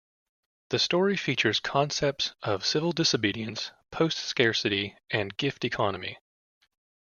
The 0.69 0.79
story 0.79 1.15
features 1.15 1.59
concepts 1.59 2.33
of 2.41 2.65
civil 2.65 2.91
disobedience, 2.91 3.69
post 3.91 4.17
scarcity 4.17 4.95
and 5.11 5.37
gift 5.37 5.63
economy. 5.63 6.17